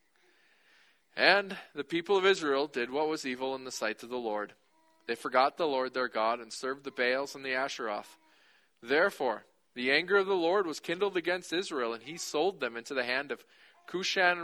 [1.16, 4.54] And the people of Israel did what was evil in the sight of the Lord.
[5.06, 8.17] They forgot the Lord their God and served the Baals and the Asheroth.
[8.82, 12.94] Therefore, the anger of the Lord was kindled against Israel, and he sold them into
[12.94, 13.44] the hand of
[13.88, 14.38] Cushan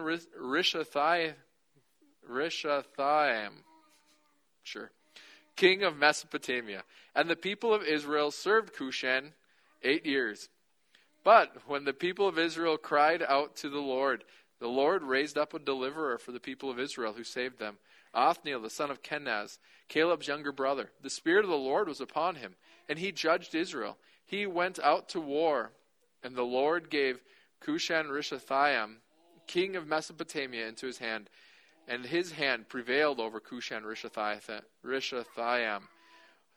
[2.31, 3.53] Rishathaim,
[4.63, 4.91] sure,
[5.57, 6.85] king of Mesopotamia.
[7.15, 9.33] And the people of Israel served Cushan
[9.83, 10.49] eight years.
[11.23, 14.25] But when the people of Israel cried out to the Lord,
[14.61, 17.79] the Lord raised up a deliverer for the people of Israel who saved them.
[18.15, 20.91] Othniel, the son of Kenaz, Caleb's younger brother.
[21.03, 22.55] The Spirit of the Lord was upon him,
[22.89, 23.97] and he judged Israel
[24.27, 25.71] he went out to war,
[26.23, 27.21] and the Lord gave
[27.61, 28.97] Cushan Rishathaim,
[29.47, 31.29] king of Mesopotamia, into his hand,
[31.87, 35.83] and his hand prevailed over Cushan Rishathaim.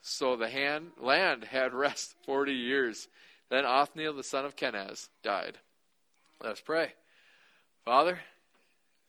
[0.02, 3.08] So the hand, land had rest forty years.
[3.50, 5.58] Then Othniel, the son of Kenaz, died.
[6.42, 6.94] Let us pray.
[7.86, 8.20] Father,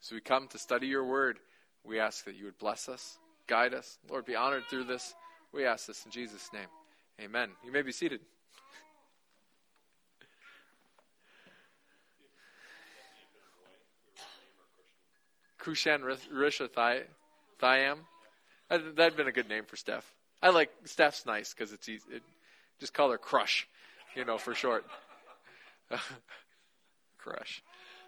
[0.01, 1.39] as we come to study your word,
[1.83, 3.17] we ask that you would bless us,
[3.47, 3.97] guide us.
[4.09, 5.13] Lord, be honored through this.
[5.51, 6.67] We ask this in Jesus' name.
[7.19, 7.49] Amen.
[7.65, 8.21] You may be seated.
[15.59, 16.01] Cushan
[16.33, 17.97] Rishathaim.
[18.69, 20.05] That'd have been a good name for Steph.
[20.41, 22.05] I like Steph's nice because it's easy.
[22.13, 22.23] It,
[22.79, 23.67] just call her Crush,
[24.15, 24.85] you know, for short.
[27.17, 27.61] Crush.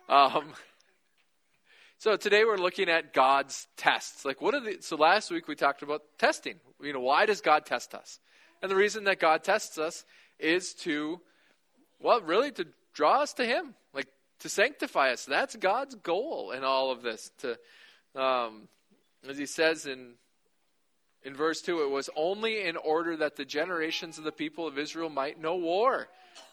[0.07, 0.53] Um,
[1.97, 4.23] so today we're looking at God's tests.
[4.23, 4.78] Like, what are the?
[4.79, 6.56] So last week we talked about testing.
[6.81, 8.19] You know, why does God test us?
[8.62, 10.06] And the reason that God tests us
[10.39, 11.19] is to,
[12.00, 13.73] well, really to draw us to Him.
[13.94, 14.07] Like
[14.41, 15.25] to sanctify us.
[15.25, 17.31] That's God's goal in all of this.
[17.40, 17.57] To,
[18.19, 18.68] um,
[19.28, 20.13] as he says in
[21.24, 24.80] in verse two, it was only in order that the generations of the people of
[24.80, 26.07] Israel might know war.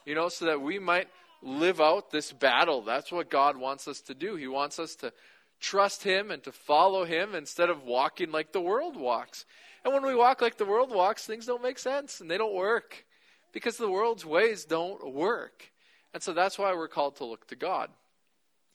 [0.04, 1.08] You know, so that we might
[1.42, 2.82] live out this battle.
[2.82, 4.36] That's what God wants us to do.
[4.36, 5.12] He wants us to
[5.60, 9.44] trust Him and to follow Him instead of walking like the world walks.
[9.84, 12.54] And when we walk like the world walks, things don't make sense and they don't
[12.54, 13.04] work
[13.52, 15.70] because the world's ways don't work.
[16.14, 17.90] And so that's why we're called to look to God.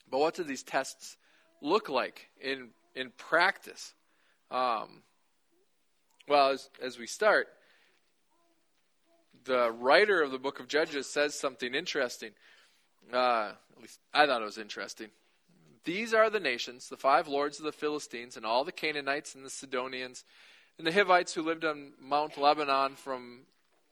[0.10, 1.18] But what do these tests
[1.62, 3.94] look like in, in practice?
[4.52, 5.02] Um,
[6.28, 7.48] well, as, as we start,
[9.46, 12.32] the writer of the book of Judges says something interesting.
[13.12, 15.10] Uh, at least I thought it was interesting.
[15.84, 19.44] These are the nations, the five lords of the Philistines, and all the Canaanites and
[19.44, 20.24] the Sidonians,
[20.78, 23.42] and the Hivites who lived on Mount Lebanon from,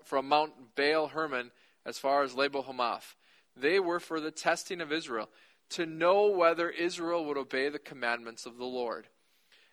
[0.06, 1.52] from Mount Baal Hermon
[1.86, 3.16] as far as Lebo Hamath.
[3.56, 5.30] They were for the testing of Israel,
[5.72, 9.08] to know whether Israel would obey the commandments of the Lord.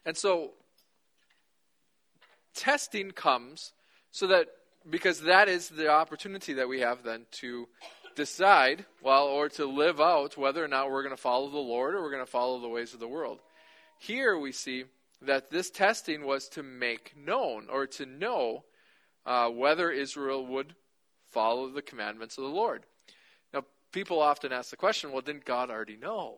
[0.04, 0.52] And so,
[2.54, 3.72] testing comes
[4.10, 4.48] so that,
[4.88, 7.68] because that is the opportunity that we have then to
[8.14, 11.94] decide, well, or to live out whether or not we're going to follow the Lord
[11.94, 13.40] or we're going to follow the ways of the world.
[13.98, 14.84] Here we see
[15.22, 18.64] that this testing was to make known or to know
[19.26, 20.74] uh, whether Israel would
[21.26, 22.84] follow the commandments of the Lord
[23.92, 26.36] people often ask the question, well, didn't God already know?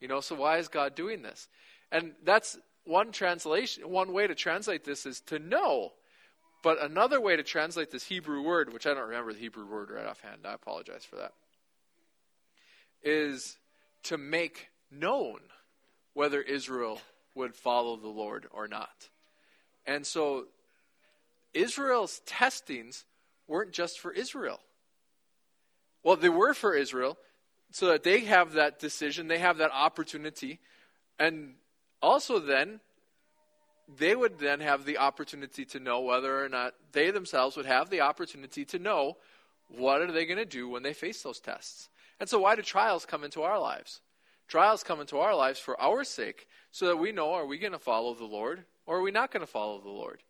[0.00, 1.48] You know, so why is God doing this?
[1.90, 5.92] And that's one translation, one way to translate this is to know.
[6.62, 9.90] But another way to translate this Hebrew word, which I don't remember the Hebrew word
[9.90, 11.32] right offhand, I apologize for that,
[13.02, 13.56] is
[14.04, 15.40] to make known
[16.14, 17.00] whether Israel
[17.34, 19.08] would follow the Lord or not.
[19.86, 20.46] And so
[21.54, 23.04] Israel's testings
[23.48, 24.60] weren't just for Israel.
[26.02, 27.16] Well, they were for Israel,
[27.70, 30.60] so that they have that decision, they have that opportunity,
[31.18, 31.54] and
[32.02, 32.80] also then
[33.98, 37.90] they would then have the opportunity to know whether or not they themselves would have
[37.90, 39.16] the opportunity to know
[39.68, 41.88] what are they going to do when they face those tests.
[42.20, 44.00] And so why do trials come into our lives?
[44.48, 47.72] Trials come into our lives for our sake so that we know are we going
[47.72, 50.22] to follow the Lord or are we not going to follow the Lord?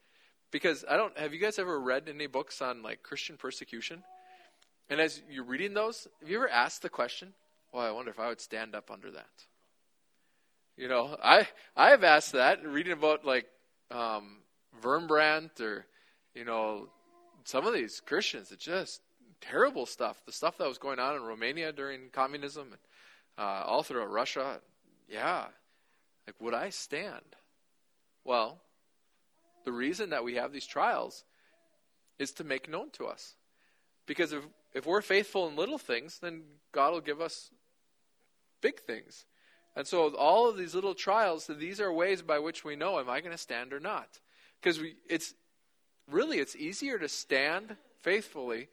[0.50, 4.02] Because I don't have you guys ever read any books on like Christian persecution?
[4.90, 7.32] And as you're reading those, have you ever asked the question,
[7.72, 9.46] well, I wonder if I would stand up under that?
[10.76, 11.46] You know, I
[11.76, 13.46] I have asked that reading about like
[13.90, 14.38] um,
[14.82, 15.86] Wurmbrand or
[16.34, 16.88] you know
[17.44, 18.50] some of these Christians.
[18.52, 19.02] It's just
[19.40, 20.22] terrible stuff.
[20.24, 22.80] The stuff that was going on in Romania during communism and
[23.38, 24.60] uh, all throughout Russia.
[25.08, 25.46] Yeah,
[26.26, 27.36] like would I stand?
[28.24, 28.60] Well,
[29.64, 31.24] the reason that we have these trials
[32.18, 33.34] is to make known to us,
[34.06, 34.42] because if
[34.74, 36.42] if we're faithful in little things, then
[36.72, 37.50] God will give us
[38.60, 39.26] big things.
[39.74, 43.08] And so all of these little trials, these are ways by which we know am
[43.08, 44.08] I going to stand or not?
[44.60, 45.34] Because it's
[46.10, 48.68] really it's easier to stand faithfully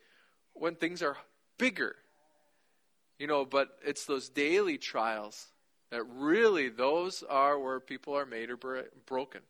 [0.53, 1.17] when things are
[1.57, 1.95] bigger.
[3.17, 5.47] You know, but it's those daily trials
[5.91, 8.57] that really those are where people are made or
[9.05, 9.41] broken.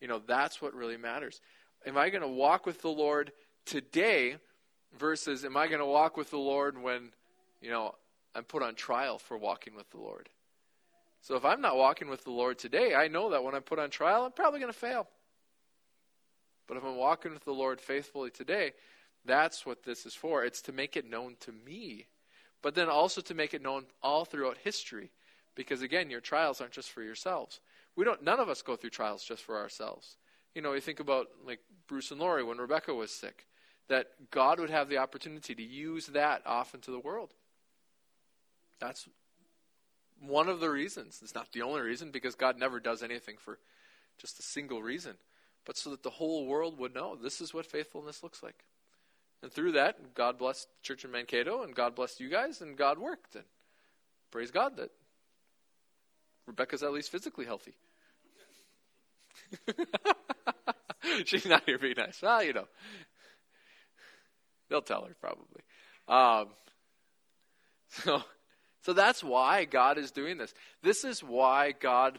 [0.00, 1.40] You know, that's what really matters.
[1.86, 3.32] Am I going to walk with the Lord
[3.64, 4.36] today
[4.98, 7.10] versus am I going to walk with the Lord when,
[7.60, 7.94] you know,
[8.34, 10.28] I'm put on trial for walking with the Lord?
[11.22, 13.78] So if I'm not walking with the Lord today, I know that when I'm put
[13.78, 15.06] on trial, I'm probably going to fail.
[16.66, 18.72] But if I'm walking with the Lord faithfully today,
[19.24, 20.44] that's what this is for.
[20.44, 22.06] It's to make it known to me,
[22.62, 25.10] but then also to make it known all throughout history.
[25.54, 27.60] Because again, your trials aren't just for yourselves.
[27.96, 30.16] We don't none of us go through trials just for ourselves.
[30.54, 33.46] You know, you think about like Bruce and Lori when Rebecca was sick
[33.88, 37.32] that God would have the opportunity to use that off into the world.
[38.80, 39.06] That's
[40.20, 41.20] one of the reasons.
[41.22, 43.58] It's not the only reason because God never does anything for
[44.18, 45.14] just a single reason,
[45.64, 48.64] but so that the whole world would know this is what faithfulness looks like.
[49.42, 52.78] And through that, God blessed the Church in Mankato, and God blessed you guys, and
[52.78, 53.34] God worked.
[53.34, 53.44] And
[54.30, 54.90] praise God that
[56.46, 57.74] Rebecca's at least physically healthy.
[61.26, 62.22] She's not here being nice.
[62.22, 62.66] Well, you know,
[64.68, 65.62] They'll tell her probably.
[66.08, 66.48] Um,
[67.88, 68.22] so,
[68.82, 70.54] so that's why God is doing this.
[70.82, 72.18] This is why God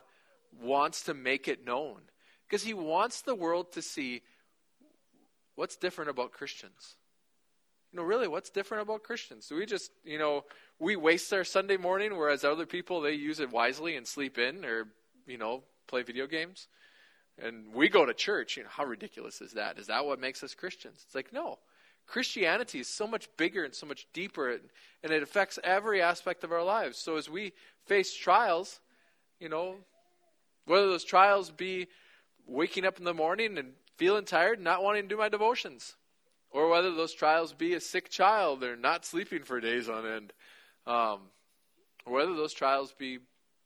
[0.62, 2.02] wants to make it known.
[2.48, 4.22] Because he wants the world to see
[5.56, 6.96] what's different about Christians.
[7.92, 9.48] You know, really, what's different about Christians?
[9.48, 10.44] Do we just, you know,
[10.80, 14.66] we waste our Sunday morning, whereas other people, they use it wisely and sleep in
[14.66, 14.88] or,
[15.26, 16.68] you know, play video games?
[17.42, 18.58] And we go to church.
[18.58, 19.80] You know, how ridiculous is that?
[19.80, 21.04] Is that what makes us Christians?
[21.06, 21.60] It's like, no.
[22.07, 24.50] Christianity is so much bigger and so much deeper,
[25.04, 26.98] and it affects every aspect of our lives.
[26.98, 27.54] So as we
[27.86, 28.80] face trials,
[29.40, 29.75] you know,
[30.66, 31.88] whether those trials be
[32.48, 35.96] waking up in the morning and feeling tired, and not wanting to do my devotions,
[36.52, 40.34] or whether those trials be a sick child or not sleeping for days on end,
[40.86, 41.19] um,
[42.06, 43.19] or whether those trials be,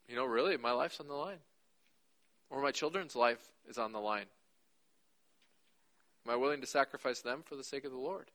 [0.07, 1.39] you know, really my life's on the line,
[2.49, 4.25] or my children's life is on the line.
[6.25, 8.29] Am I willing to sacrifice them for the sake of the Lord?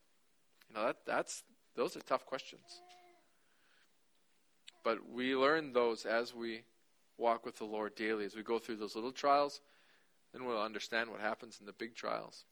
[0.68, 1.42] You know, that, that's
[1.76, 2.80] those are tough questions.
[4.82, 6.62] But we learn those as we
[7.16, 9.60] walk with the Lord daily, as we go through those little trials,
[10.32, 12.44] then we'll understand what happens in the big trials.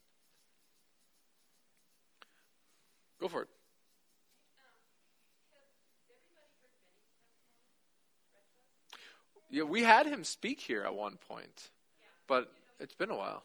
[3.21, 3.49] Go for it.
[9.51, 11.71] Yeah, we had him speak here at one point,
[12.27, 13.43] but it's been a while.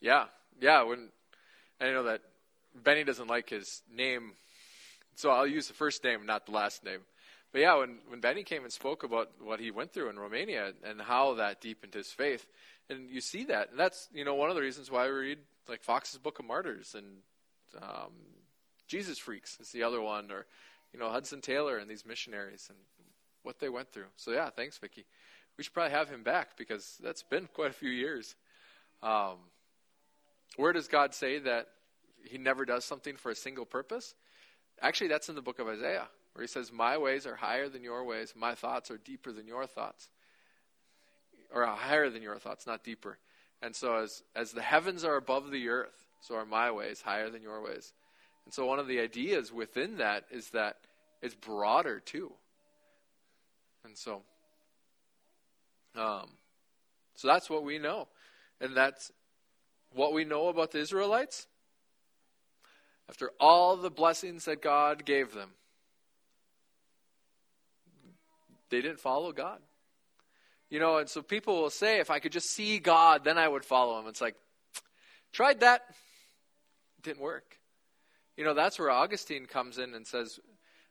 [0.00, 0.26] Yeah,
[0.60, 0.82] yeah.
[0.82, 1.08] When
[1.80, 2.22] I know that
[2.74, 4.32] Benny doesn't like his name,
[5.16, 7.00] so I'll use the first name, not the last name.
[7.52, 10.72] But yeah, when when Benny came and spoke about what he went through in Romania
[10.84, 12.46] and how that deepened his faith,
[12.88, 15.38] and you see that, and that's you know one of the reasons why we read
[15.68, 17.06] like Fox's Book of Martyrs and
[17.80, 18.12] um,
[18.88, 20.46] Jesus Freaks is the other one, or
[20.92, 22.78] you know Hudson Taylor and these missionaries and
[23.42, 24.10] what they went through.
[24.16, 25.06] So yeah, thanks, Vicky
[25.60, 28.34] we should probably have him back because that's been quite a few years.
[29.02, 29.36] Um,
[30.56, 31.68] where does God say that
[32.24, 34.14] He never does something for a single purpose?
[34.80, 37.82] Actually, that's in the book of Isaiah, where He says, My ways are higher than
[37.82, 40.08] your ways, my thoughts are deeper than your thoughts.
[41.52, 43.18] Or higher than your thoughts, not deeper.
[43.62, 47.30] And so, as, as the heavens are above the earth, so are my ways higher
[47.30, 47.92] than your ways.
[48.44, 50.76] And so, one of the ideas within that is that
[51.22, 52.32] it's broader too.
[53.84, 54.22] And so,
[55.96, 56.28] Um,
[57.16, 58.08] so that's what we know.
[58.60, 59.10] And that's
[59.94, 61.46] what we know about the Israelites.
[63.08, 65.50] After all the blessings that God gave them,
[68.70, 69.58] they didn't follow God.
[70.70, 73.48] You know, and so people will say, if I could just see God, then I
[73.48, 74.06] would follow him.
[74.06, 74.36] It's like,
[75.32, 75.82] tried that,
[77.02, 77.56] didn't work.
[78.36, 80.38] You know, that's where Augustine comes in and says,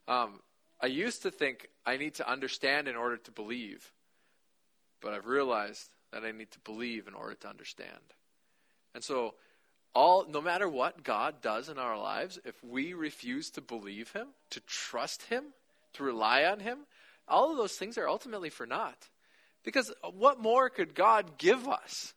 [0.09, 0.41] um,
[0.81, 3.91] I used to think I need to understand in order to believe,
[5.01, 8.13] but I've realized that I need to believe in order to understand.
[8.93, 9.35] And so,
[9.93, 14.27] all no matter what God does in our lives, if we refuse to believe Him,
[14.51, 15.45] to trust Him,
[15.93, 16.79] to rely on Him,
[17.27, 19.09] all of those things are ultimately for naught.
[19.63, 22.13] Because what more could God give us?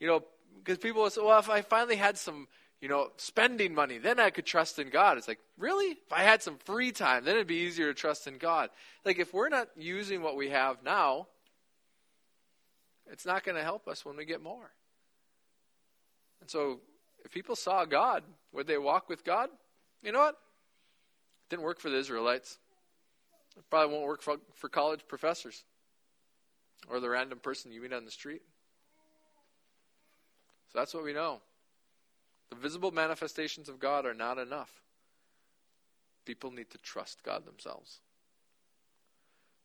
[0.00, 0.24] You know,
[0.56, 2.48] because people will say, well, if I finally had some,
[2.80, 5.16] you know, spending money, then I could trust in God.
[5.16, 5.92] It's like, really?
[5.92, 8.70] If I had some free time, then it'd be easier to trust in God.
[9.04, 11.28] Like, if we're not using what we have now,
[13.10, 14.70] it's not going to help us when we get more.
[16.46, 16.78] And so,
[17.24, 18.22] if people saw God,
[18.52, 19.48] would they walk with God?
[20.00, 20.36] You know what?
[20.36, 22.58] It didn't work for the Israelites.
[23.56, 25.64] It probably won't work for, for college professors
[26.88, 28.42] or the random person you meet on the street.
[30.72, 31.40] So that's what we know.
[32.50, 34.70] The visible manifestations of God are not enough.
[36.26, 37.98] People need to trust God themselves.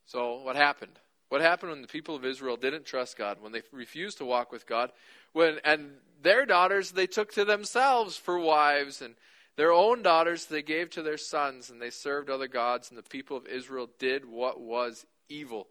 [0.08, 0.98] So, what happened?
[1.32, 4.52] What happened when the people of Israel didn't trust God, when they refused to walk
[4.52, 4.92] with God,
[5.32, 9.16] when and their daughters they took to themselves for wives and
[9.56, 13.04] their own daughters they gave to their sons and they served other gods and the
[13.04, 15.70] people of Israel did what was evil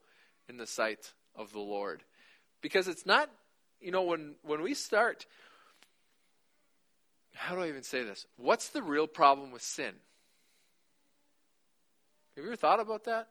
[0.48, 2.04] in the sight of the Lord.
[2.62, 3.28] Because it's not,
[3.82, 5.26] you know, when, when we start,
[7.34, 8.24] how do I even say this?
[8.38, 9.92] What's the real problem with sin?
[12.34, 13.28] Have you ever thought about that?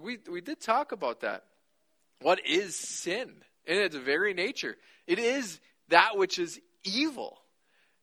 [0.00, 1.44] We, we did talk about that.
[2.20, 3.32] What is sin?
[3.66, 4.76] In its very nature,
[5.06, 7.38] it is that which is evil.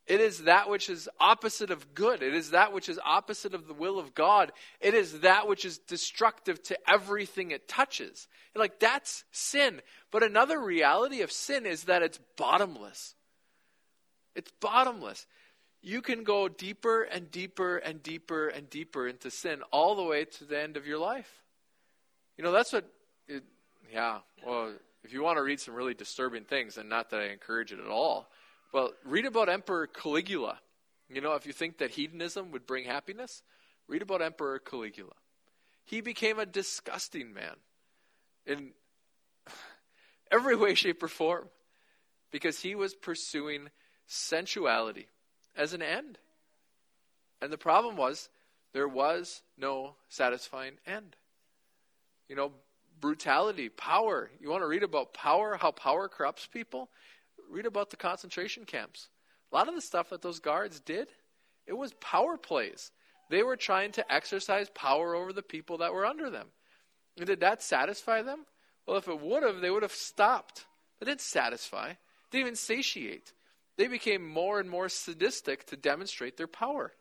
[0.05, 2.21] It is that which is opposite of good.
[2.21, 4.51] It is that which is opposite of the will of God.
[4.81, 8.27] It is that which is destructive to everything it touches.
[8.53, 9.81] Like, that's sin.
[10.12, 13.15] But another reality of sin is that it's bottomless.
[14.35, 15.25] It's bottomless.
[15.81, 20.25] You can go deeper and deeper and deeper and deeper into sin all the way
[20.25, 21.42] to the end of your life.
[22.37, 22.85] You know, that's what,
[23.27, 23.43] it,
[23.91, 24.73] yeah, well,
[25.03, 27.79] if you want to read some really disturbing things, and not that I encourage it
[27.79, 28.27] at all
[28.73, 30.59] well, read about Emperor Caligula.
[31.07, 33.43] You know, if you think that hedonism would bring happiness,
[33.87, 35.13] read about Emperor Caligula.
[35.85, 37.55] He became a disgusting man
[38.47, 38.71] in
[40.31, 41.49] every way, shape, or form
[42.31, 43.69] because he was pursuing
[44.07, 45.07] sensuality
[45.55, 46.17] as an end.
[47.43, 48.29] And the problem was
[48.73, 51.15] there was no satisfying end.
[52.30, 52.51] You know,
[53.00, 54.30] brutality, power.
[54.39, 56.89] You want to read about power, how power corrupts people?
[57.50, 59.10] read about the concentration camps.
[59.51, 61.10] A lot of the stuff that those guards did,
[61.68, 62.92] it was power plays.
[63.30, 66.48] They were trying to exercise power over the people that were under them.
[67.18, 68.46] And did that satisfy them?
[68.88, 70.65] Well, if it would have, they would have stopped.
[71.00, 71.94] It didn't satisfy.
[72.32, 73.34] Didn't even satiate.
[73.77, 76.92] They became more and more sadistic to demonstrate their power.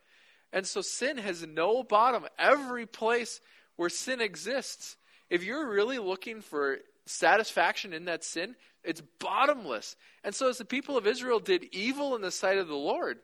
[0.52, 2.26] And so sin has no bottom.
[2.38, 3.40] Every place
[3.76, 4.96] where sin exists,
[5.32, 9.96] if you're really looking for satisfaction in that sin, it's bottomless.
[10.22, 13.18] And so, as the people of Israel did evil in the sight of the Lord,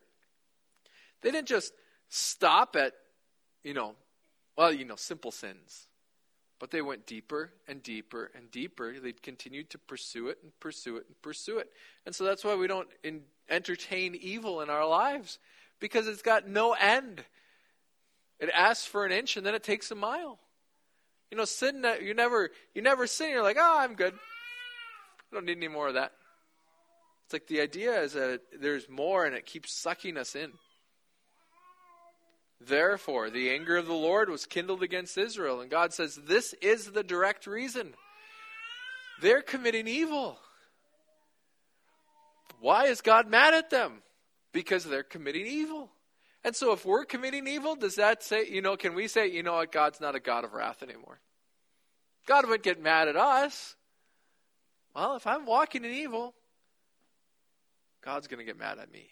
[1.21, 1.75] they didn't just
[2.09, 2.95] stop at,
[3.63, 3.95] you know,
[4.57, 5.87] well, you know, simple sins.
[6.59, 8.99] But they went deeper and deeper and deeper.
[8.99, 11.71] They continued to pursue it and pursue it and pursue it.
[12.07, 15.39] And so that's why we don't in, entertain evil in our lives
[15.79, 17.23] because it's got no end.
[18.41, 20.39] It asks for an inch and then it takes a mile.
[21.31, 21.85] You know, sin.
[22.03, 23.31] You never, you never sin.
[23.31, 24.15] You're like, oh, I'm good.
[24.15, 26.13] I don't need any more of that.
[27.25, 30.53] It's like the idea is that there's more and it keeps sucking us in.
[32.61, 35.61] Therefore, the anger of the Lord was kindled against Israel.
[35.61, 37.95] And God says, This is the direct reason.
[39.21, 40.39] They're committing evil.
[42.61, 44.03] Why is God mad at them?
[44.53, 45.91] Because they're committing evil.
[46.45, 49.43] And so, if we're committing evil, does that say, you know, can we say, you
[49.43, 51.21] know what, God's not a God of wrath anymore?
[52.27, 53.75] God wouldn't get mad at us.
[54.95, 56.35] Well, if I'm walking in evil,
[58.05, 59.09] God's going to get mad at me.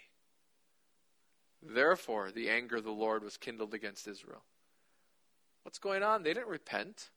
[1.62, 4.42] Therefore, the anger of the Lord was kindled against Israel.
[5.62, 6.22] What's going on?
[6.22, 7.10] They didn't repent.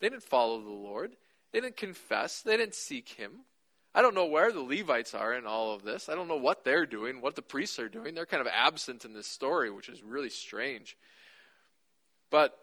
[0.00, 1.16] They didn't follow the Lord.
[1.52, 2.40] They didn't confess.
[2.40, 3.44] They didn't seek Him.
[3.94, 6.08] I don't know where the Levites are in all of this.
[6.08, 8.14] I don't know what they're doing, what the priests are doing.
[8.14, 10.96] They're kind of absent in this story, which is really strange.
[12.30, 12.56] But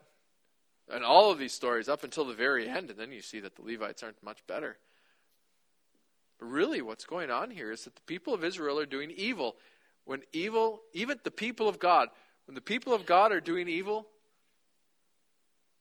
[0.90, 3.56] And all of these stories up until the very end, and then you see that
[3.56, 4.78] the Levites aren't much better.
[6.40, 9.58] But really, what's going on here is that the people of Israel are doing evil.
[10.06, 12.08] When evil, even the people of God,
[12.46, 14.08] when the people of God are doing evil,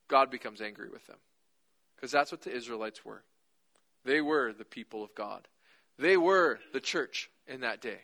[0.08, 1.18] God becomes angry with them.
[1.94, 3.22] Because that's what the Israelites were.
[4.06, 5.46] They were the people of God.
[5.98, 8.00] They were the church in that day.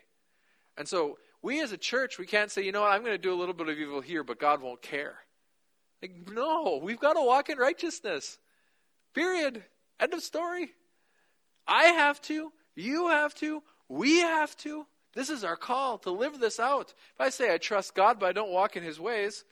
[0.76, 3.18] And so we as a church, we can't say, you know what, I'm going to
[3.18, 5.16] do a little bit of evil here, but God won't care.
[6.00, 8.38] Like, no, we've got to walk in righteousness.
[9.14, 9.62] Period.
[10.00, 10.72] End of story.
[11.66, 12.52] I have to.
[12.74, 13.62] You have to.
[13.88, 14.86] We have to.
[15.14, 16.94] This is our call to live this out.
[17.14, 19.44] If I say I trust God, but I don't walk in his ways,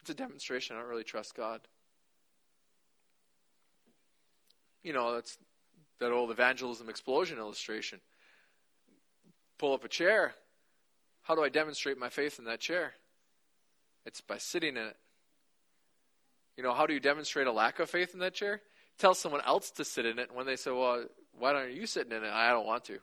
[0.00, 1.60] it's a demonstration I don't really trust God.
[4.86, 5.36] You know, that's
[5.98, 7.98] that old evangelism explosion illustration.
[9.58, 10.32] Pull up a chair.
[11.22, 12.92] How do I demonstrate my faith in that chair?
[14.04, 14.96] It's by sitting in it.
[16.56, 18.60] You know, how do you demonstrate a lack of faith in that chair?
[18.96, 20.32] Tell someone else to sit in it.
[20.32, 21.04] When they say, well,
[21.36, 22.30] why don't you sitting in it?
[22.30, 22.98] I don't want to.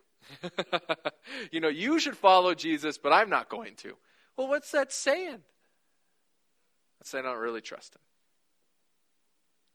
[1.52, 3.98] you know, you should follow Jesus, but I'm not going to.
[4.38, 5.40] Well, what's that saying?
[6.98, 8.02] That's saying I don't really trust him.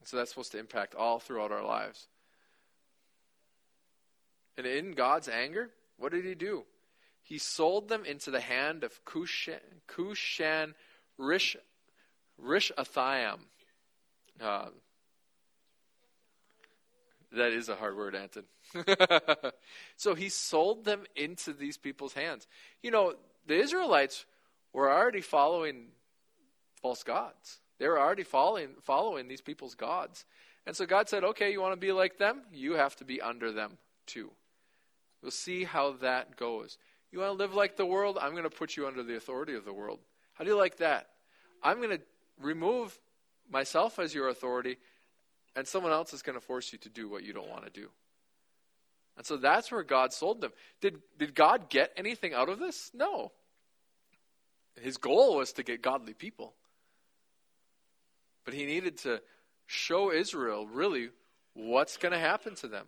[0.08, 2.06] So that's supposed to impact all throughout our lives.
[4.56, 6.64] And in God's anger, what did he do?
[7.22, 10.72] He sold them into the hand of Cushan, Cushan
[11.18, 11.58] Rish,
[12.42, 13.40] Rishathaim.
[14.40, 14.68] Uh,
[17.32, 18.44] that is a hard word, Anton.
[19.98, 22.46] so he sold them into these people's hands.
[22.82, 23.12] You know,
[23.46, 24.24] the Israelites
[24.72, 25.88] were already following
[26.80, 27.58] false gods.
[27.78, 30.24] They were already following following these people's gods.
[30.66, 32.42] And so God said, "Okay, you want to be like them?
[32.52, 34.32] You have to be under them too."
[35.22, 36.78] We'll see how that goes.
[37.10, 38.18] You want to live like the world?
[38.20, 39.98] I'm going to put you under the authority of the world.
[40.34, 41.08] How do you like that?
[41.62, 42.00] I'm going to
[42.40, 42.98] remove
[43.50, 44.78] myself as your authority,
[45.56, 47.70] and someone else is going to force you to do what you don't want to
[47.70, 47.88] do.
[49.16, 50.52] And so that's where God sold them.
[50.80, 52.92] Did, did God get anything out of this?
[52.94, 53.32] No.
[54.80, 56.54] His goal was to get godly people.
[58.48, 59.20] But he needed to
[59.66, 61.10] show Israel really
[61.52, 62.86] what's going to happen to them.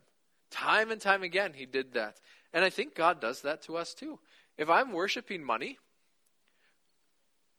[0.50, 2.16] Time and time again, he did that.
[2.54, 4.18] And I think God does that to us too.
[4.56, 5.76] If I'm worshiping money,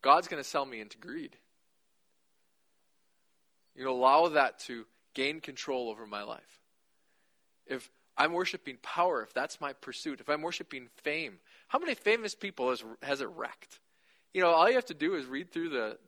[0.02, 1.38] God's going to sell me into greed.
[3.76, 6.60] You know, allow that to gain control over my life.
[7.68, 7.88] If
[8.18, 11.38] I'm worshiping power, if that's my pursuit, if I'm worshiping fame,
[11.68, 13.80] how many famous people has, has it wrecked?
[14.34, 16.00] You know, all you have to do is read through the,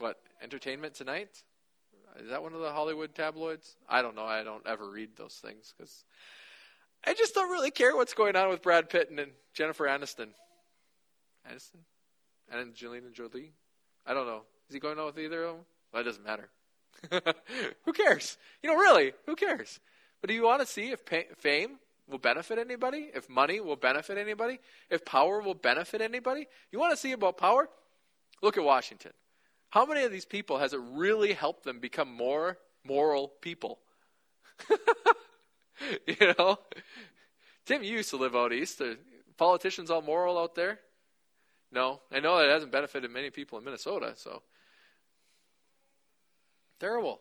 [0.00, 1.42] what, Entertainment Tonight?
[2.18, 3.76] Is that one of the Hollywood tabloids?
[3.88, 4.24] I don't know.
[4.24, 6.04] I don't ever read those things because
[7.06, 10.28] I just don't really care what's going on with Brad Pitt and Jennifer Aniston.
[11.48, 11.80] Aniston?
[12.50, 13.52] And Angelina Jolie?
[14.06, 14.42] I don't know.
[14.68, 15.64] Is he going on with either of them?
[15.92, 16.48] Well, it doesn't matter.
[17.84, 18.36] who cares?
[18.62, 19.78] You know, really, who cares?
[20.20, 23.10] But do you want to see if pay, fame will benefit anybody?
[23.14, 24.58] If money will benefit anybody?
[24.90, 26.48] If power will benefit anybody?
[26.72, 27.68] You want to see about power?
[28.42, 29.12] Look at Washington.
[29.70, 33.78] How many of these people has it really helped them become more moral people?
[36.06, 36.58] you know?
[37.66, 38.80] Tim, you used to live out east.
[38.80, 38.96] Are
[39.36, 40.80] politicians all moral out there?
[41.72, 42.00] No.
[42.12, 44.42] I know it hasn't benefited many people in Minnesota, so.
[46.80, 47.20] Terrible.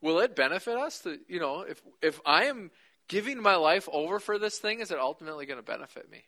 [0.00, 2.70] Will it benefit us to, you know, if if I am
[3.08, 6.22] giving my life over for this thing, is it ultimately going to benefit me?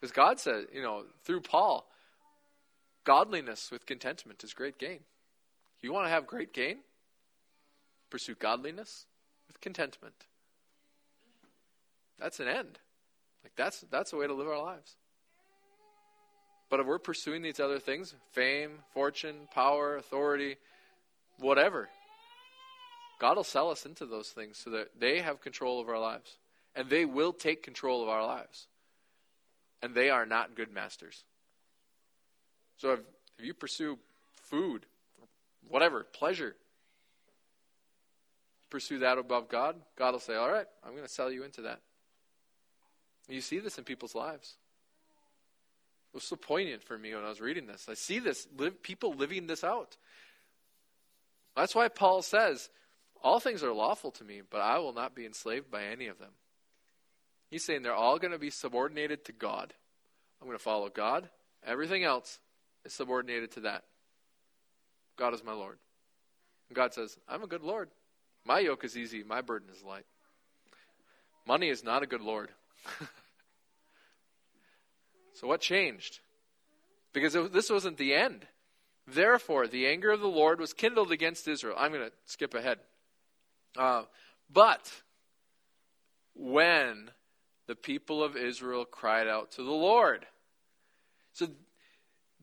[0.00, 1.88] Because God said, you know, through Paul,
[3.04, 5.00] godliness with contentment is great gain.
[5.80, 6.78] You want to have great gain?
[8.10, 9.06] Pursue godliness
[9.46, 10.26] with contentment.
[12.18, 12.78] That's an end.
[13.42, 14.96] Like that's that's the way to live our lives.
[16.70, 20.56] But if we're pursuing these other things, fame, fortune, power, authority,
[21.38, 21.88] whatever,
[23.20, 26.38] God will sell us into those things so that they have control of our lives.
[26.74, 28.66] And they will take control of our lives.
[29.82, 31.24] And they are not good masters.
[32.78, 33.00] So if,
[33.38, 33.98] if you pursue
[34.34, 34.86] food,
[35.68, 36.56] whatever, pleasure,
[38.70, 41.62] pursue that above God, God will say, All right, I'm going to sell you into
[41.62, 41.80] that.
[43.28, 44.56] You see this in people's lives.
[46.12, 47.86] It was so poignant for me when I was reading this.
[47.88, 49.96] I see this, live, people living this out.
[51.56, 52.68] That's why Paul says,
[53.22, 56.18] all things are lawful to me, but I will not be enslaved by any of
[56.18, 56.32] them.
[57.50, 59.72] He's saying they're all going to be subordinated to God.
[60.40, 61.28] I'm going to follow God.
[61.66, 62.38] Everything else
[62.84, 63.84] is subordinated to that.
[65.16, 65.78] God is my Lord.
[66.68, 67.88] And God says, I'm a good Lord.
[68.44, 70.06] My yoke is easy, my burden is light.
[71.46, 72.50] Money is not a good Lord.
[75.34, 76.20] so, what changed?
[77.12, 78.46] Because it, this wasn't the end.
[79.06, 81.76] Therefore, the anger of the Lord was kindled against Israel.
[81.78, 82.78] I'm going to skip ahead.
[83.76, 84.04] Uh,
[84.50, 84.90] but
[86.34, 87.10] when
[87.66, 90.26] the people of Israel cried out to the Lord.
[91.32, 91.48] So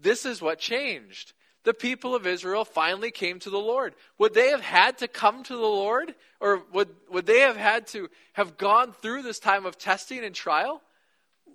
[0.01, 1.33] this is what changed.
[1.63, 3.93] The people of Israel finally came to the Lord.
[4.17, 6.15] Would they have had to come to the Lord?
[6.39, 10.33] Or would, would they have had to have gone through this time of testing and
[10.33, 10.81] trial?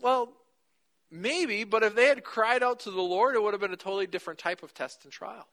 [0.01, 0.33] Well,
[1.11, 3.77] maybe, but if they had cried out to the Lord, it would have been a
[3.77, 5.47] totally different type of test and trial.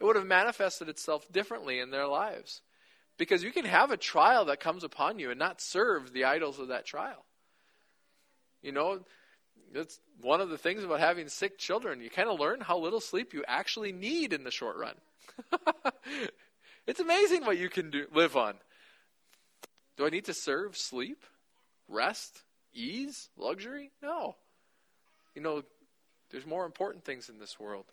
[0.00, 2.60] It would have manifested itself differently in their lives.
[3.16, 6.58] Because you can have a trial that comes upon you and not serve the idols
[6.58, 7.24] of that trial.
[8.62, 9.00] You know,
[9.72, 12.00] that's one of the things about having sick children.
[12.00, 14.94] You kind of learn how little sleep you actually need in the short run.
[16.86, 18.54] it's amazing what you can do, live on.
[19.96, 21.24] Do I need to serve sleep,
[21.88, 22.42] rest,
[22.72, 23.90] ease, luxury?
[24.02, 24.36] No.
[25.34, 25.62] You know,
[26.30, 27.86] there's more important things in this world.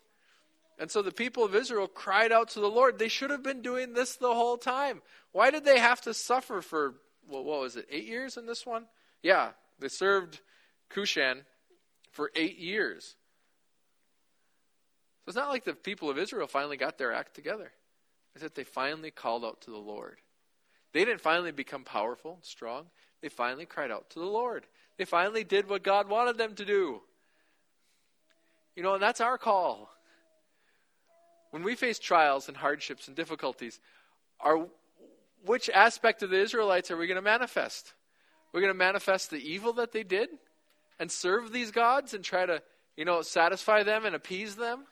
[0.78, 2.98] And so the people of Israel cried out to the Lord.
[2.98, 5.00] They should have been doing this the whole time.
[5.32, 6.94] Why did they have to suffer for,
[7.26, 8.86] what was it, eight years in this one?
[9.22, 10.40] Yeah, they served
[10.90, 11.44] Cushan
[12.16, 13.14] for eight years.
[15.24, 17.70] So it's not like the people of Israel finally got their act together.
[18.34, 20.16] It's that they finally called out to the Lord.
[20.92, 22.86] They didn't finally become powerful and strong.
[23.20, 24.66] They finally cried out to the Lord.
[24.96, 27.02] They finally did what God wanted them to do.
[28.74, 29.90] You know, and that's our call.
[31.50, 33.78] When we face trials and hardships and difficulties,
[34.40, 34.66] are
[35.44, 37.92] which aspect of the Israelites are we going to manifest?
[38.52, 40.30] We're going to manifest the evil that they did
[40.98, 42.62] and serve these gods and try to,
[42.96, 44.84] you know, satisfy them and appease them?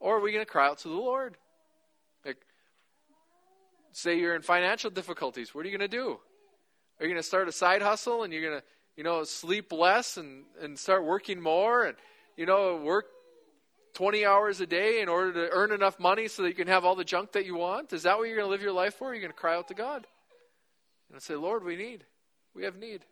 [0.00, 1.36] Or are we going to cry out to the Lord?
[2.24, 2.36] Like,
[3.92, 6.18] say you're in financial difficulties, what are you going to do?
[7.00, 8.64] Are you going to start a side hustle and you're going to,
[8.96, 11.96] you know, sleep less and, and start working more and,
[12.36, 13.06] you know, work
[13.94, 16.84] 20 hours a day in order to earn enough money so that you can have
[16.84, 17.92] all the junk that you want?
[17.92, 19.12] Is that what you're going to live your life for?
[19.12, 20.06] You're going to cry out to God
[21.12, 22.04] and say, Lord, we need.
[22.54, 23.04] We have need.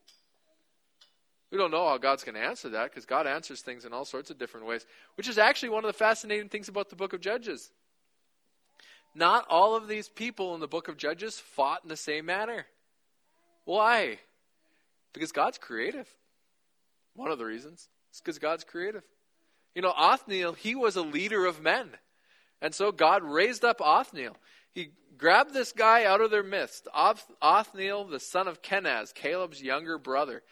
[1.52, 4.06] We don't know how God's going to answer that because God answers things in all
[4.06, 4.86] sorts of different ways,
[5.16, 7.70] which is actually one of the fascinating things about the book of Judges.
[9.14, 12.64] Not all of these people in the book of Judges fought in the same manner.
[13.66, 14.18] Why?
[15.12, 16.08] Because God's creative.
[17.14, 19.02] One of the reasons is because God's creative.
[19.74, 21.90] You know, Othniel, he was a leader of men.
[22.62, 24.38] And so God raised up Othniel.
[24.72, 29.98] He grabbed this guy out of their midst, Othniel, the son of Kenaz, Caleb's younger
[29.98, 30.42] brother.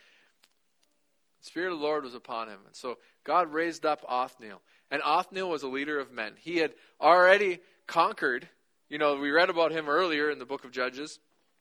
[1.40, 2.58] The Spirit of the Lord was upon him.
[2.66, 4.60] And so God raised up Othniel.
[4.90, 6.34] And Othniel was a leader of men.
[6.38, 8.48] He had already conquered.
[8.88, 11.18] You know, we read about him earlier in the book of Judges.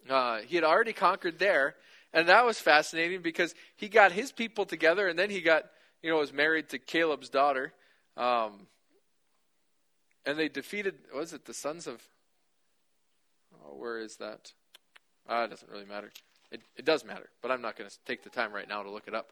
[0.09, 1.75] Uh, he had already conquered there.
[2.13, 5.65] And that was fascinating because he got his people together and then he got,
[6.01, 7.71] you know, was married to Caleb's daughter.
[8.17, 8.67] Um,
[10.25, 12.01] and they defeated, was it the sons of,
[13.63, 14.53] oh, where is that?
[15.29, 16.11] Uh, it doesn't really matter.
[16.51, 18.89] It, it does matter, but I'm not going to take the time right now to
[18.89, 19.31] look it up.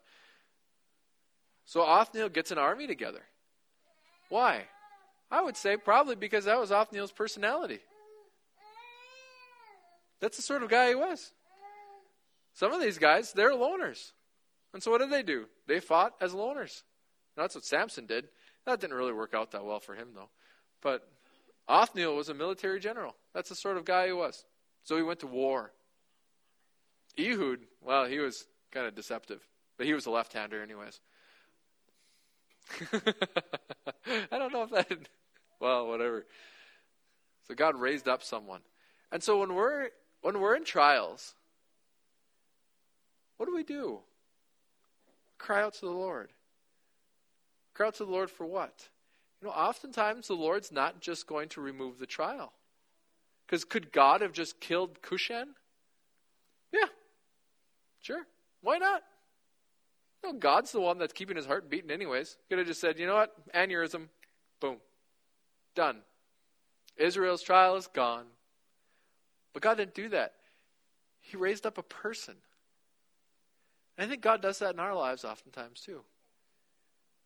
[1.67, 3.21] So Othniel gets an army together.
[4.30, 4.63] Why?
[5.30, 7.80] I would say probably because that was Othniel's personality.
[10.21, 11.34] That's the sort of guy he was.
[12.53, 14.13] Some of these guys, they're loners.
[14.73, 15.45] And so what did they do?
[15.67, 16.84] They fought as loners.
[17.36, 18.30] that's what Samson did.
[18.65, 20.30] That didn't really work out that well for him, though.
[20.82, 21.06] But
[21.67, 23.15] Othniel was a military general.
[23.34, 24.45] That's the sort of guy he was.
[24.84, 25.73] So he went to war.
[27.19, 29.45] Ehud, well, he was kind of deceptive,
[29.77, 31.01] but he was a left hander, anyways.
[34.32, 34.91] I don't know if that.
[35.60, 36.25] Well, whatever.
[37.47, 38.62] So God raised up someone,
[39.12, 39.89] and so when we're
[40.21, 41.34] when we're in trials,
[43.38, 43.99] what do we do?
[45.38, 46.32] Cry out to the Lord.
[47.73, 48.89] Cry out to the Lord for what?
[49.41, 52.53] You know, oftentimes the Lord's not just going to remove the trial.
[53.45, 55.49] Because could God have just killed Cushan?
[56.71, 56.88] Yeah,
[58.01, 58.25] sure.
[58.62, 59.03] Why not?
[60.23, 62.38] No, God's the one that's keeping his heart beating, anyways.
[62.49, 63.34] Could have just said, you know what?
[63.53, 64.08] Aneurysm.
[64.60, 64.77] Boom.
[65.75, 65.97] Done.
[66.97, 68.25] Israel's trial is gone.
[69.53, 70.34] But God didn't do that.
[71.21, 72.36] He raised up a person.
[73.97, 76.01] And I think God does that in our lives oftentimes too.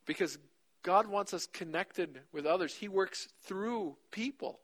[0.06, 0.38] Because
[0.84, 2.74] God wants us connected with others.
[2.74, 4.60] He works through people.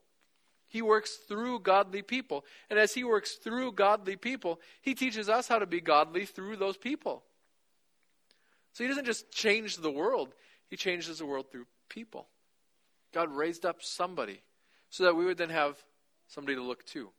[0.67, 2.45] He works through godly people.
[2.69, 6.57] And as He works through godly people, He teaches us how to be godly through
[6.57, 7.23] those people.
[8.77, 10.35] So he doesn't just change the world,
[10.69, 12.27] he changes the world through people.
[13.11, 14.43] God raised up somebody
[14.91, 15.83] so that we would then have
[16.27, 17.09] somebody to look to.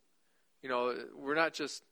[0.63, 1.83] You know, we're not just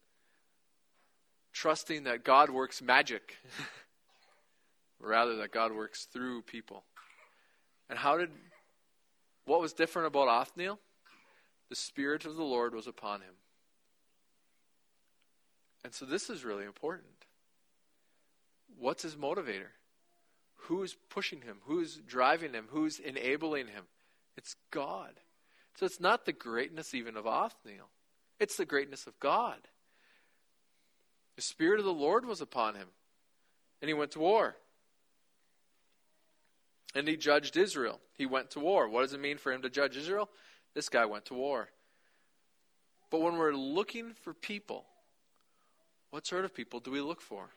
[1.52, 3.38] trusting that God works magic,
[5.00, 6.84] rather, that God works through people.
[7.90, 8.30] And how did
[9.46, 10.78] What was different about Othniel?
[11.70, 13.34] The Spirit of the Lord was upon him.
[15.82, 17.15] And so this is really important.
[18.78, 19.70] What's his motivator?
[20.54, 21.58] Who's pushing him?
[21.64, 22.66] Who's driving him?
[22.70, 23.84] Who's enabling him?
[24.36, 25.12] It's God.
[25.78, 27.88] So it's not the greatness even of Othniel,
[28.40, 29.58] it's the greatness of God.
[31.36, 32.88] The Spirit of the Lord was upon him,
[33.82, 34.56] and he went to war.
[36.94, 38.00] And he judged Israel.
[38.16, 38.88] He went to war.
[38.88, 40.30] What does it mean for him to judge Israel?
[40.72, 41.68] This guy went to war.
[43.10, 44.86] But when we're looking for people,
[46.10, 47.50] what sort of people do we look for?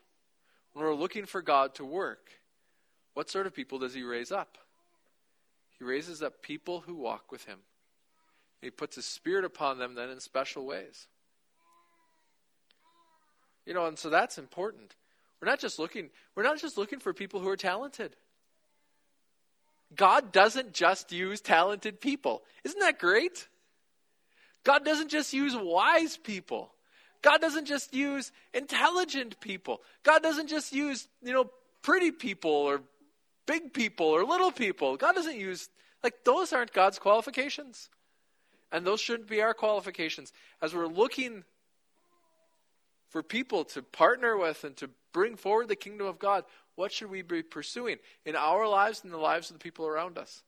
[0.74, 2.30] When we're looking for God to work,
[3.14, 4.58] what sort of people does he raise up?
[5.78, 7.60] He raises up people who walk with him.
[8.62, 11.08] He puts his spirit upon them then in special ways.
[13.66, 14.96] You know, and so that's important.
[15.42, 18.16] We're not just looking we're not just looking for people who are talented.
[19.96, 22.44] God doesn't just use talented people.
[22.64, 23.48] Isn't that great?
[24.64, 26.72] God doesn't just use wise people.
[27.22, 29.82] God doesn't just use intelligent people.
[30.04, 31.50] God doesn't just use, you know,
[31.82, 32.82] pretty people or
[33.46, 34.96] big people or little people.
[34.96, 35.70] God doesn't use,
[36.04, 37.90] like, those aren't God's qualifications.
[38.72, 40.32] And those shouldn't be our qualifications.
[40.62, 41.44] As we're looking
[43.10, 46.44] for people to partner with and to bring forward the kingdom of God,
[46.76, 50.18] what should we be pursuing in our lives and the lives of the people around
[50.18, 50.44] us?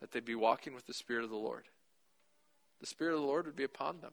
[0.00, 1.64] That they be walking with the Spirit of the Lord.
[2.80, 4.12] The Spirit of the Lord would be upon them.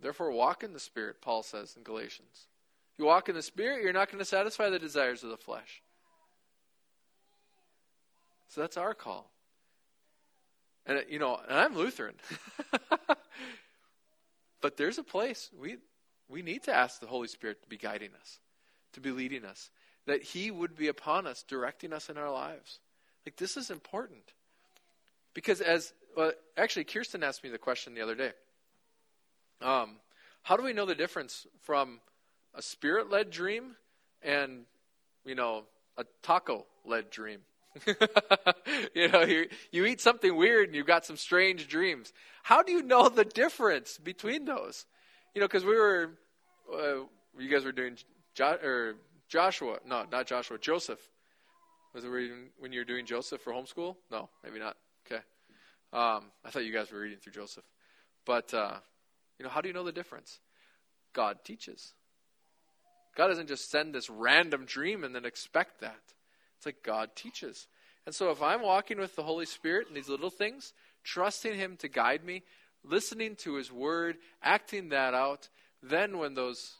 [0.00, 2.46] Therefore, walk in the Spirit, Paul says in Galatians.
[2.92, 5.36] If you walk in the Spirit, you're not going to satisfy the desires of the
[5.36, 5.82] flesh.
[8.48, 9.30] So that's our call.
[10.86, 12.14] And, you know, and I'm Lutheran.
[14.60, 15.78] but there's a place we,
[16.28, 18.38] we need to ask the Holy Spirit to be guiding us,
[18.92, 19.70] to be leading us,
[20.06, 22.78] that He would be upon us, directing us in our lives.
[23.26, 24.22] Like, this is important.
[25.32, 28.32] Because as, well, actually, Kirsten asked me the question the other day.
[29.60, 29.96] Um,
[30.42, 32.00] how do we know the difference from
[32.54, 33.76] a spirit led dream
[34.22, 34.64] and,
[35.24, 35.64] you know,
[35.96, 37.40] a taco led dream?
[38.94, 42.12] you know, you, you eat something weird and you've got some strange dreams.
[42.42, 44.86] How do you know the difference between those?
[45.34, 46.10] You know, because we were,
[46.72, 47.04] uh,
[47.38, 47.96] you guys were doing
[48.34, 48.94] jo- or
[49.28, 51.00] Joshua, no, not Joshua, Joseph.
[51.94, 52.08] Was it
[52.58, 53.96] when you were doing Joseph for homeschool?
[54.10, 54.76] No, maybe not.
[55.06, 55.22] Okay.
[55.92, 57.64] Um, I thought you guys were reading through Joseph.
[58.24, 58.78] But uh,
[59.38, 60.40] you know, how do you know the difference?
[61.12, 61.94] God teaches.
[63.16, 66.00] God doesn't just send this random dream and then expect that.
[66.56, 67.66] It's like God teaches.
[68.06, 70.72] And so if I'm walking with the Holy Spirit in these little things,
[71.04, 72.42] trusting Him to guide me,
[72.82, 75.48] listening to His word, acting that out,
[75.82, 76.74] then when those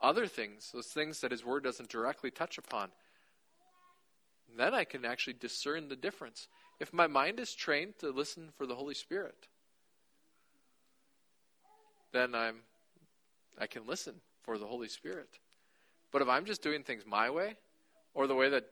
[0.00, 2.90] other things, those things that His word doesn't directly touch upon,
[4.56, 6.48] then I can actually discern the difference.
[6.78, 9.48] If my mind is trained to listen for the Holy Spirit,
[12.12, 12.56] then I'm
[13.58, 15.28] I can listen for the Holy Spirit.
[16.10, 17.56] But if I'm just doing things my way
[18.14, 18.64] or the way that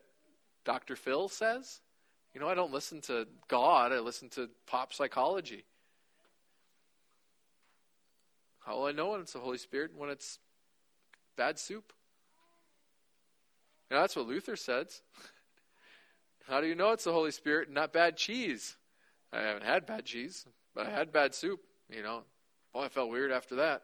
[0.65, 0.97] Dr.
[0.97, 1.81] Phil says,
[2.35, 5.65] you know, I don't listen to God, I listen to pop psychology.
[8.61, 9.93] How will I know when it's the Holy Spirit?
[9.97, 10.39] When it's
[11.37, 11.93] bad soup.
[13.91, 15.03] You know, that's what Luther says.
[16.49, 18.77] How do you know it's the Holy Spirit and not bad cheese?
[19.33, 22.23] I haven't had bad cheese, but I had bad soup, you know.
[22.75, 23.83] Oh, I felt weird after that.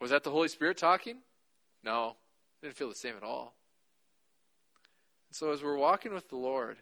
[0.00, 1.18] Was that the Holy Spirit talking?
[1.84, 2.16] No,
[2.62, 3.54] I didn't feel the same at all.
[5.28, 6.76] And So as we're walking with the Lord,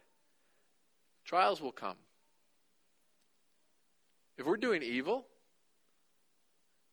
[1.24, 1.96] trials will come.
[4.38, 5.26] If we're doing evil,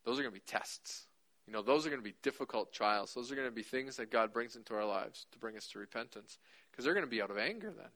[0.05, 1.07] those are going to be tests.
[1.47, 3.13] You know, those are going to be difficult trials.
[3.13, 5.67] Those are going to be things that God brings into our lives to bring us
[5.67, 6.39] to repentance
[6.71, 7.89] because they're going to be out of anger then.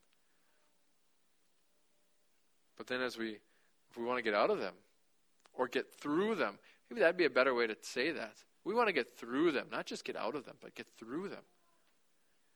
[2.78, 3.38] But then as we
[3.98, 4.74] we want to get out of them
[5.54, 6.58] or get through them.
[6.90, 8.36] Maybe that'd be a better way to say that.
[8.64, 11.30] We want to get through them, not just get out of them, but get through
[11.30, 11.44] them.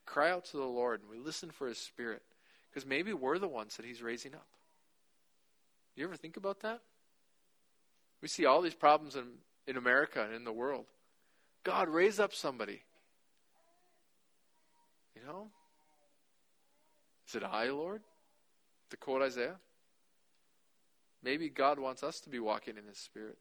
[0.05, 2.21] Cry out to the Lord and we listen for His Spirit
[2.69, 4.47] because maybe we're the ones that He's raising up.
[5.95, 6.81] You ever think about that?
[8.21, 9.25] We see all these problems in,
[9.67, 10.85] in America and in the world.
[11.63, 12.81] God, raise up somebody.
[15.15, 15.47] You know?
[17.27, 18.01] Is it I, Lord?
[18.89, 19.55] To quote Isaiah?
[21.23, 23.37] Maybe God wants us to be walking in His Spirit,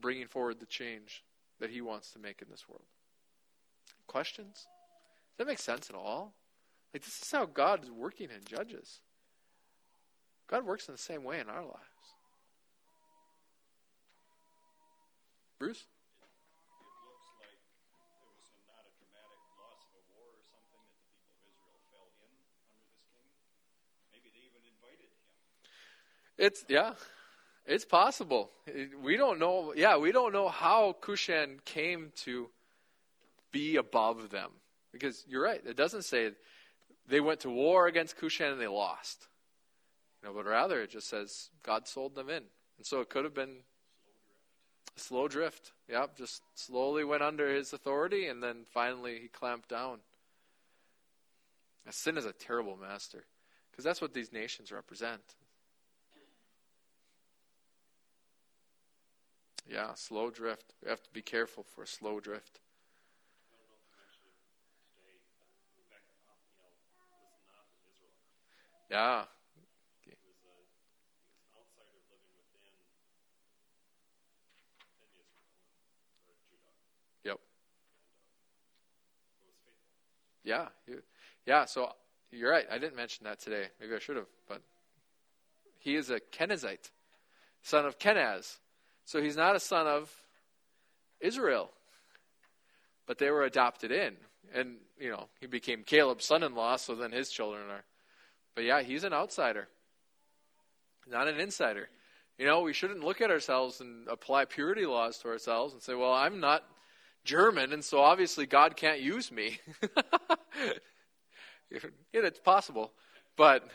[0.00, 1.24] bringing forward the change
[1.58, 2.84] that He wants to make in this world.
[4.06, 4.54] Questions?
[4.54, 6.34] Does that make sense at all?
[6.94, 9.00] Like, this is how God is working in Judges.
[10.46, 11.78] God works in the same way in our lives.
[15.58, 15.86] Bruce?
[16.20, 16.28] It
[17.06, 21.38] looks like it was not a dramatic loss of a war or something that the
[21.40, 22.34] people of Israel fell in
[26.38, 26.94] It's yeah,
[27.66, 28.50] it's possible.
[29.02, 29.74] We don't know.
[29.76, 32.48] Yeah, we don't know how Cushan came to
[33.52, 34.50] be above them
[34.92, 35.60] because you're right.
[35.64, 36.32] It doesn't say
[37.08, 39.28] they went to war against Cushan and they lost.
[40.22, 42.44] You know, but rather it just says God sold them in,
[42.78, 43.56] and so it could have been
[44.96, 45.72] a slow drift.
[45.88, 49.98] Yep, just slowly went under his authority, and then finally he clamped down.
[51.90, 53.24] Sin is a terrible master,
[53.70, 55.20] because that's what these nations represent.
[59.68, 60.74] Yeah, slow drift.
[60.82, 62.60] We have to be careful for slow drift.
[68.90, 69.24] Yeah.
[77.24, 77.38] Yep.
[80.44, 80.66] Yeah.
[81.46, 81.92] Yeah, so
[82.30, 82.66] you're right.
[82.70, 83.68] I didn't mention that today.
[83.80, 84.62] Maybe I should have, but
[85.78, 86.90] he is a Kenizzite,
[87.62, 88.58] son of Kenaz.
[89.04, 90.10] So he's not a son of
[91.20, 91.70] Israel.
[93.06, 94.16] But they were adopted in.
[94.54, 97.84] And, you know, he became Caleb's son in law, so then his children are.
[98.54, 99.68] But yeah, he's an outsider,
[101.08, 101.88] not an insider.
[102.38, 105.94] You know, we shouldn't look at ourselves and apply purity laws to ourselves and say,
[105.94, 106.64] well, I'm not
[107.24, 109.60] German, and so obviously God can't use me.
[111.70, 111.78] yeah,
[112.12, 112.92] it's possible.
[113.36, 113.66] But,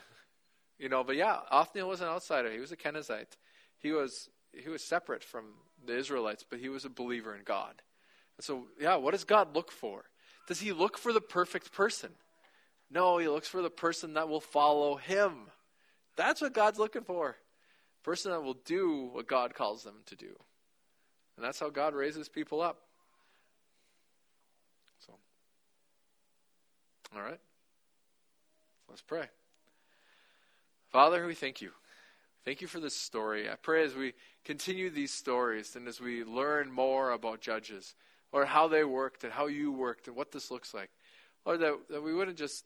[0.78, 2.52] you know, but yeah, Othniel was an outsider.
[2.52, 3.36] He was a Kenizzite.
[3.78, 4.28] He was
[4.60, 5.44] he was separate from
[5.84, 7.82] the Israelites, but he was a believer in God.
[8.36, 10.04] And so, yeah, what does God look for?
[10.46, 12.10] Does he look for the perfect person?
[12.90, 15.50] No, he looks for the person that will follow him.
[16.16, 17.36] That's what God's looking for.
[18.02, 20.34] Person that will do what God calls them to do.
[21.36, 22.78] And that's how God raises people up.
[25.06, 25.12] So,
[27.14, 27.40] all right.
[28.88, 29.26] Let's pray.
[30.90, 31.70] Father, we thank you.
[32.48, 33.50] Thank you for this story.
[33.50, 37.94] I pray as we continue these stories and as we learn more about judges,
[38.32, 40.88] or how they worked and how you worked and what this looks like,
[41.44, 42.64] Lord, that, that we wouldn't just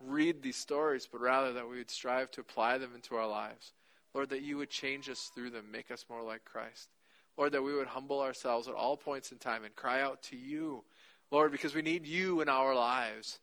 [0.00, 3.72] read these stories, but rather that we would strive to apply them into our lives.
[4.14, 6.90] Lord, that you would change us through them, make us more like Christ.
[7.36, 10.36] Lord, that we would humble ourselves at all points in time and cry out to
[10.36, 10.84] you,
[11.32, 13.40] Lord, because we need you in our lives.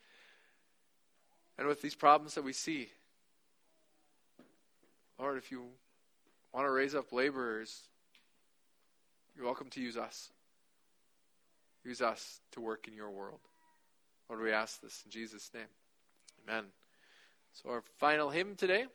[1.57, 2.87] And with these problems that we see,
[5.19, 5.63] Lord, if you
[6.53, 7.81] want to raise up laborers,
[9.35, 10.31] you're welcome to use us.
[11.83, 13.39] Use us to work in your world.
[14.29, 15.67] Lord, we ask this in Jesus' name.
[16.47, 16.65] Amen.
[17.53, 18.85] So, our final hymn today